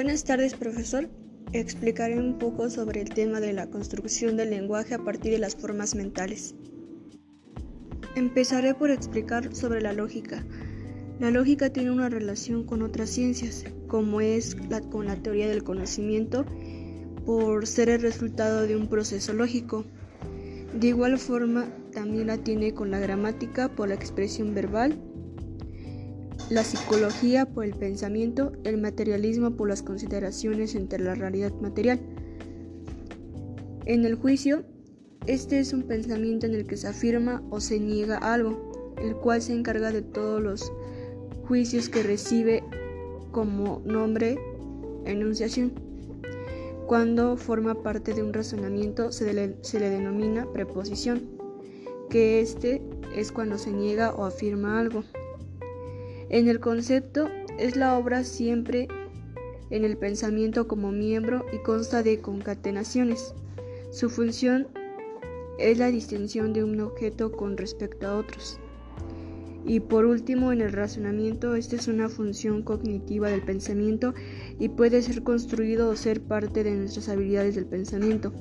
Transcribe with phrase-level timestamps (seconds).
[0.00, 1.08] Buenas tardes, profesor.
[1.52, 5.56] Explicaré un poco sobre el tema de la construcción del lenguaje a partir de las
[5.56, 6.54] formas mentales.
[8.14, 10.44] Empezaré por explicar sobre la lógica.
[11.18, 15.64] La lógica tiene una relación con otras ciencias, como es la, con la teoría del
[15.64, 16.46] conocimiento,
[17.26, 19.84] por ser el resultado de un proceso lógico.
[20.78, 24.96] De igual forma, también la tiene con la gramática por la expresión verbal
[26.50, 32.00] la psicología por el pensamiento, el materialismo por las consideraciones entre la realidad material.
[33.84, 34.64] En el juicio,
[35.26, 39.42] este es un pensamiento en el que se afirma o se niega algo, el cual
[39.42, 40.72] se encarga de todos los
[41.46, 42.62] juicios que recibe
[43.30, 44.38] como nombre
[45.04, 45.72] enunciación.
[46.86, 51.28] Cuando forma parte de un razonamiento se le, denomina preposición,
[52.08, 52.82] que este
[53.14, 55.04] es cuando se niega o afirma algo.
[56.30, 57.28] En el concepto
[57.58, 58.86] es la obra siempre
[59.70, 63.34] en el pensamiento como miembro y consta de concatenaciones.
[63.90, 64.68] Su función
[65.58, 68.60] es la distinción de un objeto con respecto a otros.
[69.64, 74.12] Y por último, en el razonamiento, esta es una función cognitiva del pensamiento
[74.58, 78.32] y puede ser construido o ser parte de nuestras habilidades del pensamiento.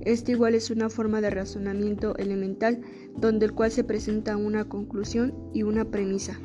[0.00, 2.80] Este igual es una forma de razonamiento elemental
[3.16, 6.38] donde el cual se presenta una conclusión y una premisa.